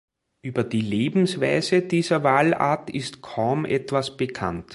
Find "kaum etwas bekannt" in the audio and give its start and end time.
3.21-4.65